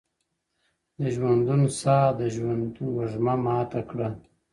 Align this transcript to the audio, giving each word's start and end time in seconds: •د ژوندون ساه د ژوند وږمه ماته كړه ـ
•د 0.99 1.01
ژوندون 1.15 1.61
ساه 1.79 2.07
د 2.19 2.21
ژوند 2.35 2.73
وږمه 2.97 3.35
ماته 3.45 3.81
كړه 3.89 4.09
ـ 4.13 4.13